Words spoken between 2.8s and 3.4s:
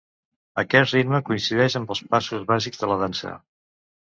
de la dansa.